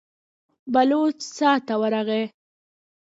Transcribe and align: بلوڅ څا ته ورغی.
بلوڅ 0.73 1.17
څا 1.35 1.51
ته 1.65 1.73
ورغی. 1.81 2.23